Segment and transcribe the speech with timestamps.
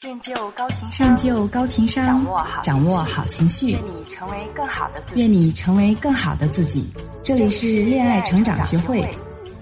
[0.00, 5.20] 练就高情商，练就高情商，掌握好掌握好情绪，愿你成为更好的自己。
[5.20, 6.86] 愿你成为更好的自己。
[7.24, 9.04] 这里是恋爱成长学会，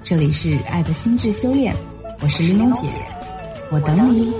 [0.02, 1.74] 这里是爱的心智修炼。
[2.20, 2.86] 我是玲珑姐，
[3.70, 4.30] 我等你。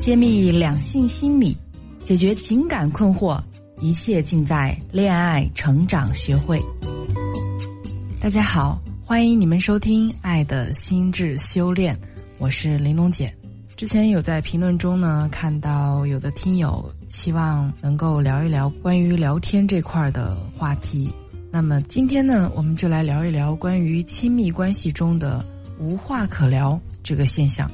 [0.00, 1.54] 揭秘两性心理，
[2.02, 3.38] 解决情感困惑。
[3.82, 6.56] 一切尽在恋爱成长学会。
[8.20, 11.92] 大家好，欢迎你们收听《爱的心智修炼》，
[12.38, 13.34] 我是玲珑姐。
[13.74, 21.10] 之前有在评论中呢看到有的听友期望能够聊一聊关于聊天这块的话题，
[21.50, 25.44] 那么今天呢，我们就来聊一聊关于亲密关系中的
[25.80, 27.68] 无话可聊这个现象。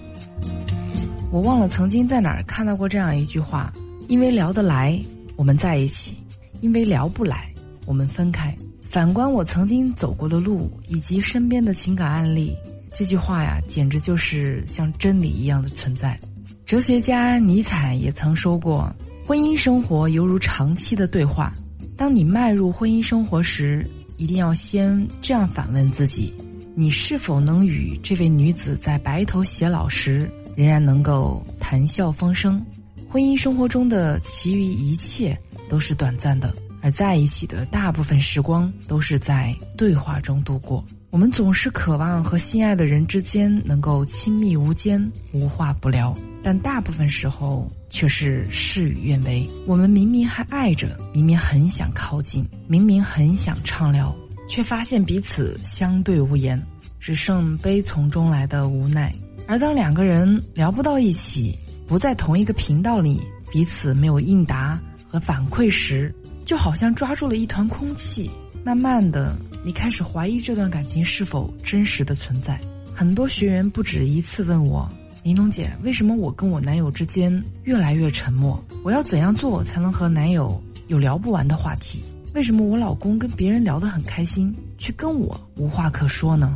[1.31, 3.71] 我忘了曾经在哪儿看到过这样一句话：
[4.09, 4.99] 因为聊得来。
[5.39, 6.17] 我们在一起，
[6.63, 7.55] 因为聊不来，
[7.87, 8.53] 我们分开。
[8.83, 12.57] 反观我曾经走过的路以及身边的情感案例，
[12.93, 16.19] 这句话呀，简直就是像真理一样的存在。
[16.67, 18.93] 哲学家尼采也曾说过
[19.25, 21.53] ：“婚姻生活犹如长期的对话。
[21.97, 26.35] 当你迈入婚姻生活时，一定要先这样反问自己：
[26.75, 32.61] 你是否能与这位女子在白头偕老时，仍然能够谈笑风生？”
[33.09, 40.85] 婚姻生活中的其余一切都是短暂的，而在一起的大部分时光都是在对话中度过。
[41.11, 49.49] 我们总是渴望和心爱的人之间能够亲密无间、无话不聊，但大部分时候却是事与愿违。
[49.67, 54.15] 我们明明还爱着，明明很想靠近，明明很想畅聊，
[54.47, 56.63] 却发现彼此相对无言，
[57.01, 59.11] 只剩悲从中来的无奈。
[59.47, 63.19] 而当两个人聊不到一起，不在同一个频道里，
[63.51, 68.31] 彼此没有应答和反馈时，就好像抓住了一团空气。
[68.63, 72.61] 慢慢的，你开始怀疑这段感情是否真实的存在。
[72.95, 74.87] 很多学员不止一次问我
[75.25, 78.63] ：“玲珑姐，为什么我跟我男友之间越来越沉默？
[78.85, 82.05] 我要怎样做才能和男友有聊不完的话题？
[82.35, 86.55] 为什么我老公跟别人聊得很开心，却跟我无话可说呢？”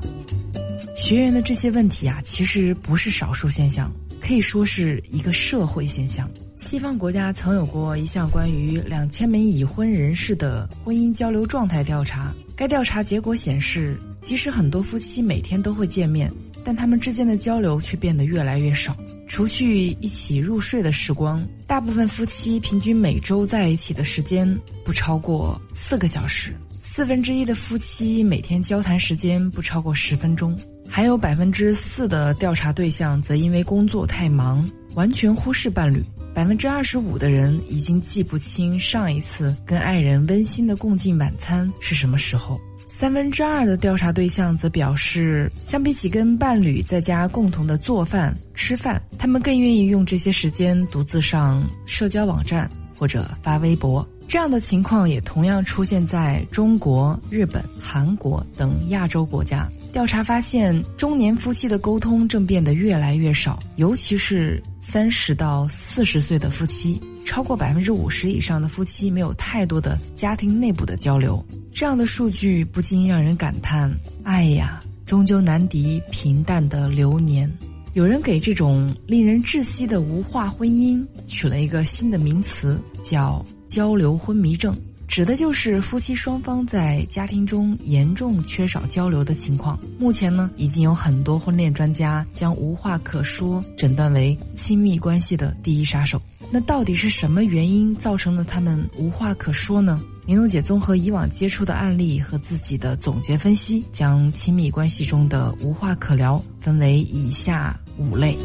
[0.94, 3.90] 学员的这些问题啊，其实不是少数现象。
[4.22, 6.30] 可以说是一个社会现象。
[6.56, 12.32] 西方国家曾有过一项关于两千名已婚人士的婚姻交流状态调查。
[12.56, 18.96] 该调查结果显示，即使很多夫妻每天都会见面，但他们之间的交流却变得越来越少。
[19.26, 26.54] 除去一起入睡的时光，大部分夫妻平均每周在一起的时间不超过四个小时。
[26.80, 30.56] 四分之一的夫妻每天交谈时间不超过十分钟。
[30.94, 34.62] 还有百分之四的调查对象则因为工作太忙，
[34.94, 36.04] 完全忽视伴侣。
[36.34, 42.60] 百分之二十五的人已经记不清上一次跟爱人温馨的共进晚餐是什么时候。
[42.98, 54.06] 三分之二的调查对象则表示，相比起跟伴侣在家共同的做饭、吃饭，他们更愿意用这些时间独自上社交网站或者发微博。
[54.32, 59.70] 这样的情况也同样出现在中国、日本、韩国等亚洲国家。
[59.92, 71.44] 调查发现，中年夫妻的沟通正变得越来越少，尤其是三十到四十岁的夫妻，超过百分之五十以上的夫妻没有太多的家庭内部的交流。
[71.70, 73.94] 这样的数据不禁让人感叹：
[74.24, 77.52] 哎呀，终究难敌平淡的流年。
[77.94, 84.74] 有人给这种令人窒息的无话婚姻取了一个新的名词，叫“交流昏迷症”。
[85.06, 89.78] 指的就是夫妻双方在家庭中严重缺少交流的情况。
[89.98, 96.18] 目前呢，已经有很多婚恋专家将无话可说诊断为亲密关系的第一杀手。
[96.50, 100.00] 那到底是什么原因造成了他们无话可说呢？
[100.24, 108.36] 玲珑姐综合以往接触的案例和自己的总结分析，将亲密关系中的无话可聊分为以下五类。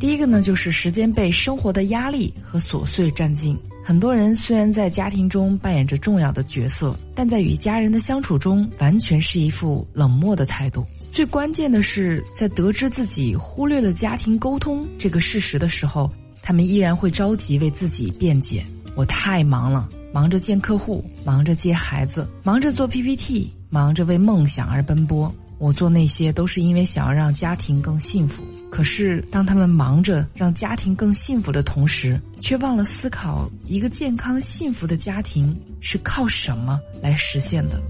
[0.00, 3.58] 第一个呢，就是时间被生活的压力和琐碎占尽。
[3.82, 10.86] 很多人虽然在家庭中扮演着重要的角色，但在与家人的相处中，完全是一副冷漠的态度。
[11.10, 16.10] 最关键的是，在得知自己忽略了家庭沟通这个事实的时候，
[16.42, 18.64] 他们依然会着急为自己辩解
[18.96, 25.32] ：“我太忙了，忙着见客户，忙着接孩子，忙着做 PPT，忙着为梦想而奔波。
[25.58, 37.80] 我做那些都是因为想要让家庭更幸福。”可是，当他们忙着让家庭更幸福的同时，却忘了思考一个健康幸福的家庭是靠什么来实现的。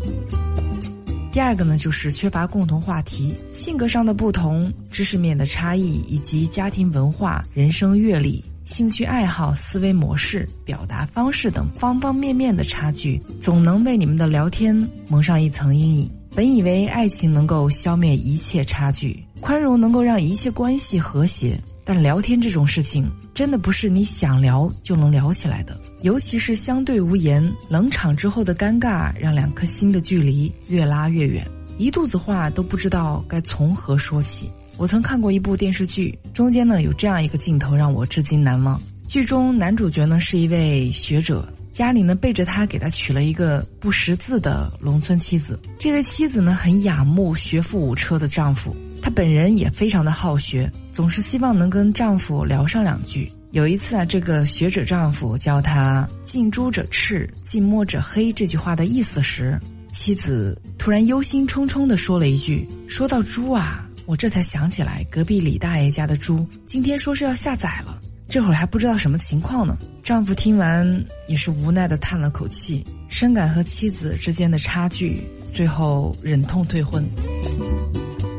[1.32, 14.76] 第二个呢，就是缺乏共同话题，性格上的不同、知识面的差异以及家庭文化、人生阅历兴趣爱好、思维模式、表达方式等方方面面的差距，总能为你们的聊天
[15.08, 16.10] 蒙上一层阴影。
[16.34, 25.80] 本以为爱情能够消灭一切差距，宽容能够让一切关系和谐，但聊天这种事情真的不是你想聊就能聊起来的。
[26.02, 31.48] 尤其是相对无言、冷场之后的尴尬，让两颗心的距离越拉越远，
[31.78, 34.50] 一肚子话都不知道该从何说起。
[34.76, 38.80] 我曾看过一部电视剧，中间呢有这样一个镜头让我至今难忘。
[39.06, 41.48] 剧中男主角呢是一位学者。
[41.74, 45.60] 家里呢背着他，给他娶了一个不识字的农村妻子。
[45.76, 53.28] 这位妻子呢很仰慕学富五车的丈夫，她本人也非常的好学，总是希望能跟丈夫聊上两句。
[53.50, 59.60] 有一次啊，这个学者丈夫教她“近朱者赤，近墨者黑”这句话的意思时，
[59.90, 68.00] 妻子突然忧心忡忡地说了一句：“说到猪啊，我这才想起来，隔壁李大爷家的猪今天说是要下崽了。”
[68.34, 69.78] 这会儿还不知道什么情况呢。
[70.02, 75.22] 丈夫听完也是无奈的叹了口气，深感和妻子之间的差距，
[75.52, 77.08] 最后忍痛退婚。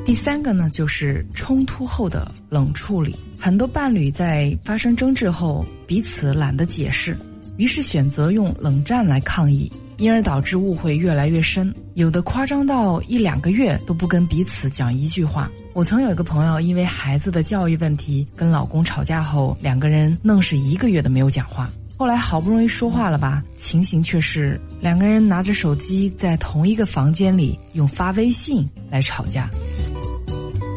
[0.03, 3.15] 第三个呢，就是冲突后的冷处理。
[3.39, 7.17] 很多伴侣在发生争执后，彼此懒得解释，
[7.55, 9.71] 于是选择用冷战来抗议。
[9.97, 15.49] 因而导致误会越来越深，有的夸张到一两个月都不跟彼此讲一句话。
[15.73, 21.69] 我曾有一个朋友，因为孩子的教育问题跟老公吵架后，两个人愣是一个月都没有讲话。
[21.97, 29.49] 后来好不容易说话了吧，情形却是两个人拿着手机在同一个房间里用发微信来吵架。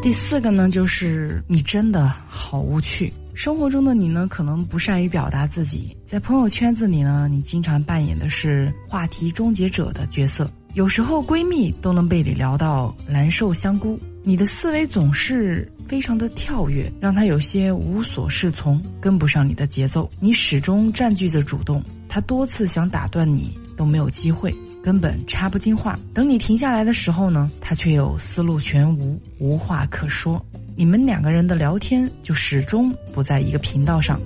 [0.00, 3.12] 第四个呢，就是你真的好无趣。
[3.38, 13.96] 生活中的你呢，可能不善于表达自己，在朋友圈子里呢，你经常扮演的是话题终结者的角色，有时候闺蜜都能被你聊到蓝瘦香菇。
[14.24, 20.10] 你的思维总是非常的跳跃，让他有些无所适从，跟不上你的节奏。
[20.18, 24.52] 你始终占据着主动，他多次想打断你都没有机会，
[24.82, 25.96] 根本插不进话。
[26.12, 30.44] 等你停下来的时候呢，他却又思路全无，无话可说。
[30.78, 34.20] 你们两个人的聊天就始终不在一个频道上。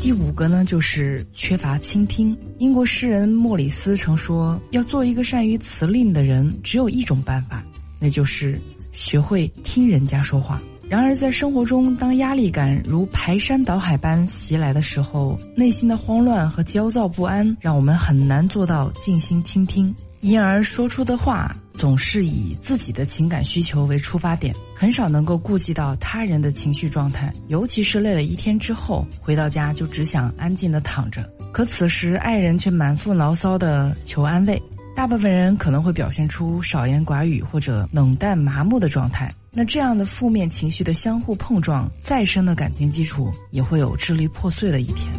[0.00, 2.36] 第五个呢，就是缺乏倾听。
[2.58, 7.62] 英国诗人莫里斯曾说：“要做一个善于辞令的人，只有一种办法，
[8.00, 8.60] 那就是
[8.90, 10.60] 学会听人家说话。”
[10.90, 19.94] 然而，在生活中，当压力感如排山倒海般袭来的时候，内心的慌乱和焦躁不安，让我们很难做到静心倾听。
[20.20, 27.32] 因而说出的话总是以自己的情感需求为出发点，很少能够顾及到他人的情绪状态。
[27.48, 34.60] 尤其是累了一天之后，回到家就只想安静的躺着，可此时爱人却满腹牢骚的求安慰。
[34.94, 39.30] 大部分人可能会表现出少言寡语或者冷淡麻木的状态。
[39.52, 45.12] 那这样的负面情绪的相互碰撞，再深的感情基础也会有支离破碎的一天。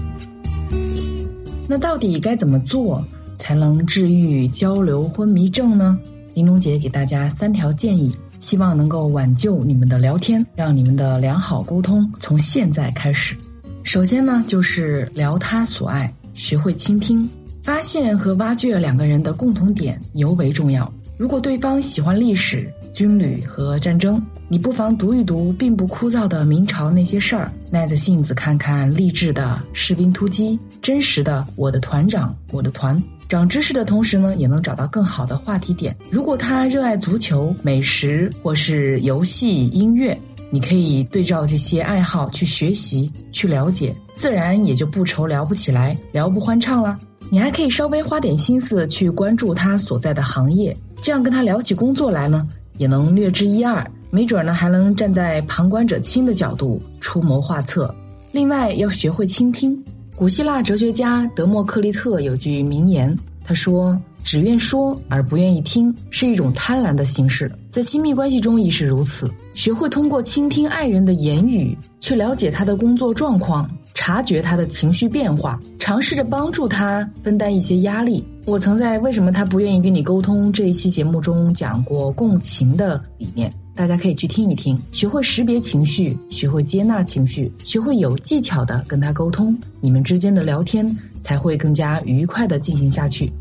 [1.67, 3.05] 那到底该怎么做？
[3.37, 5.99] 才能治愈交流昏迷症呢？
[6.37, 13.35] 玲珑姐给大家三条建议，希望能够挽救你们的聊天，让你们的良好沟通从现在开始。
[13.81, 17.27] 首先呢，就是聊他所爱，学会倾听，
[17.67, 20.93] 发现和挖掘两个人的共同点尤为重要。
[21.17, 33.03] 如果对方喜欢历史、军旅和战争，你不妨读一读并不枯燥的明朝那些事儿，耐着性子看看励志的士兵突击，真实的我的团长，我的团。
[33.27, 35.97] 长知识的同时呢，也能找到更好的话题点。
[36.09, 46.99] 如果他热爱足球、美食或是游戏、音乐，你可以对照这些爱好去学习、去了解，自然也就不愁聊不起来、聊不欢畅了。
[47.29, 57.93] 你还可以稍微花点心思去关注他所在的行业，这样跟他聊起工作来呢，也能略知一二，没准呢还能站在旁观者清的角度出谋划策。
[58.31, 59.83] 另外，要学会倾听。
[60.15, 69.31] 古希腊哲学家德谟克利特有句名言，他说：“只愿说而不愿意听，是一种贪婪的形式。”在亲密关系中亦是如此。
[69.53, 78.27] 学会通过倾听爱人的言语，去了解他的工作状况，察觉他的情绪变化，尝试着帮助他分担一些压力。
[78.45, 83.53] 我曾在《为什么他不愿意跟你沟通》这一期节目中讲过共情的理念。
[83.77, 93.31] 大家可以去听一听，学会识别情绪，学会接纳情绪，学会有技巧的跟他沟通，你们之间的聊天才会更加愉快的进行下去。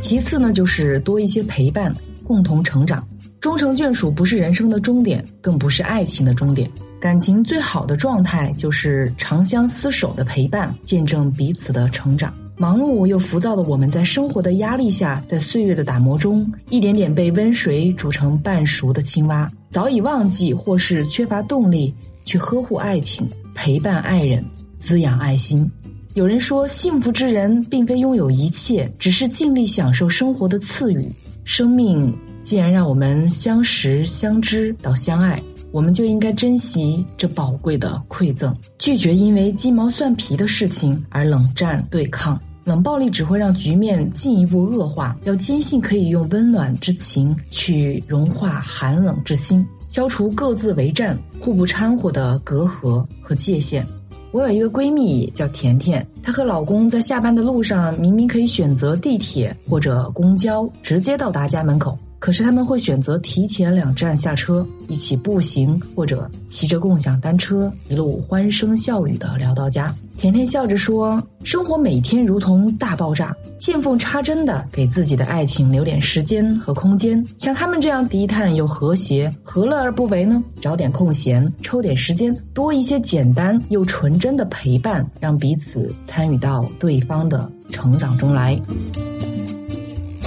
[0.00, 3.06] 其次呢，就是多一些陪伴，共同成长。
[3.40, 6.70] 终成眷属不是人生的终点，更不是爱情的终点。
[6.98, 12.32] 感情最好的状态就是长相厮守的陪伴，见证彼此的成长。
[12.62, 19.50] 忙碌又浮躁的我们，在生活的压力下，在岁月的打磨中，一点点被温水煮成半熟的青蛙。
[19.72, 24.44] 早已忘记或是缺乏动力去呵护爱情、陪伴爱人、
[24.78, 25.72] 滋养爱心。
[26.14, 31.16] 有人说，幸福之人并非拥有一切，只是尽力享受生活的赐予。
[31.42, 35.42] 生命既然让我们相识、相知到相爱，
[35.72, 42.40] 我们就应该珍惜这宝贵的馈赠，拒绝因为鸡毛蒜皮的事情而冷战对抗。
[42.64, 45.16] 冷暴力只会让局面进一步恶化。
[45.24, 53.86] 要坚信可以用温暖之情去融化寒冷之心，消除各自为战、互不掺和的隔阂和界限。
[54.30, 61.98] 我有一个闺蜜叫甜甜，她和老公在下班的路上，明明可以选择地铁或者公交直接到达家门口。
[62.22, 69.96] 可是他们会选择提前两站下车，一起步行或者骑着共享单车，一路欢声笑语的聊到家。
[70.16, 77.26] 甜甜笑着说：“生活每天如同大爆炸，见缝插针的给自己的爱情留点时间和空间。
[77.38, 80.44] 像他们这样低碳又和谐，何乐而不为呢？
[80.60, 88.62] 找点空闲，抽点时间，多一些简单又纯真的陪伴，让彼此参与到对方的成长中来。”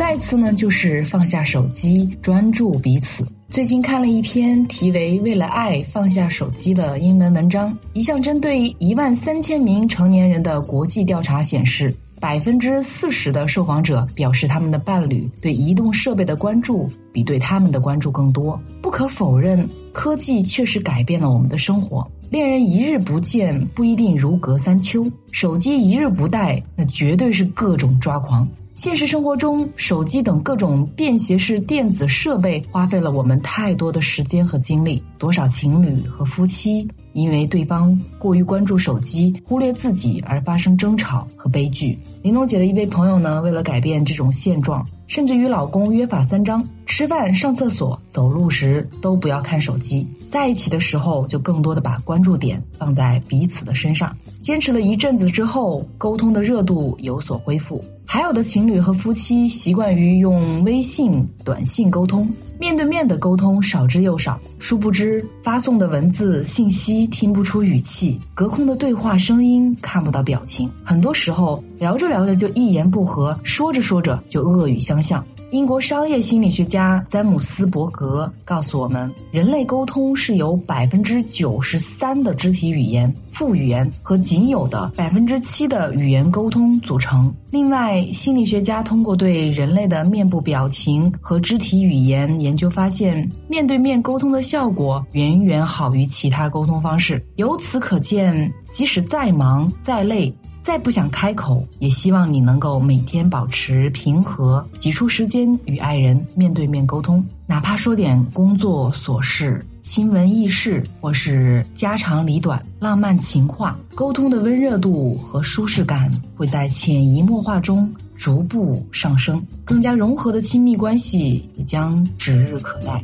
[0.07, 3.27] 再次呢，就是放下手机，专注彼此。
[3.49, 18.61] 最近看了一篇题为《为了爱放下手机》的英文文章，一项针对一万三千名成年人的国际调查显示，百分之四十的受访者表示他们的伴侣对移动设备的关注比对他们的关注更多。
[18.83, 22.11] 不可否认，科技确实改变了我们的生活。
[22.29, 28.49] 恋人一日不见，不一定如隔三秋；手机一日不带，那绝对是各种抓狂。
[28.73, 35.01] 现实生活中，手机等各种便携式电子设备花费了我们太多的时间和精力。
[35.17, 41.99] 多少情侣和夫妻因为对方过于关注手机，忽略自己而发生争吵和悲剧。
[42.21, 49.84] 玲珑姐的一位朋友呢，为了改变这种现状，甚至与老公约法三章：吃饭、上厕所、走路时都不要看手机；
[50.29, 54.17] 在一起的时候，就更多的把关注点放在彼此的身上。
[54.41, 57.83] 坚持了一阵子之后，沟通的热度有所恢复。
[58.07, 64.39] 还有的情侣和夫妻习惯于用微信、短信沟通，面对面的沟通少之又少。
[64.59, 70.69] 殊不知，发送的文字信息听不出语气，隔空的对话声音看不到表情。
[70.83, 75.25] 很多时候，聊着聊着就一言不合，说着说着就恶语相向。
[75.51, 87.35] 英国商业心理学家詹姆斯·伯格告诉我们，人类沟通是由百分之九十三的肢体语言、副语言和仅有的百分之七的语言沟通组成。
[87.51, 97.23] 另外，心理学家通过对人类的面部表情和肢体语言研究发现，面对面沟通的效果远远好于其他沟通方式。
[97.35, 100.35] 由此可见，即使再忙再累。
[100.65, 113.77] 再不想开口，也希望你能够每天保持平和，挤出时间与爱人面对面沟通，哪怕说点工作琐事、新闻轶事，或是家长里短、浪漫情话。
[113.93, 123.03] 沟通的温热度和舒适感会在潜移默化中逐步上升，更加融合的亲密关系也将指日可待。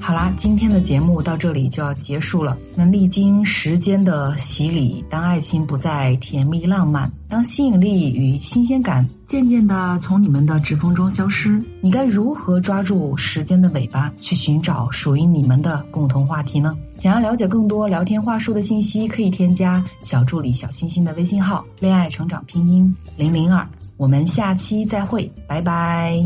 [0.00, 2.56] 好啦，今天的节目到这里就要结束了。
[2.74, 16.70] 那历经时间的洗礼，当爱情不再甜蜜浪漫，当吸引力与新鲜感渐渐的从你们的指缝中消失，你该如何抓住时间的尾巴，去寻找属于你们的共同话题呢？
[16.98, 23.68] 想要了解更多聊天话术的信息，可以添加小助理小星星的微信号“恋爱成长拼音零零二”。
[23.98, 26.22] 我们下期再会，拜拜。